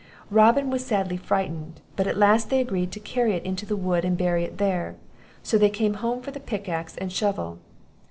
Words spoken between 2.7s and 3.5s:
to carry it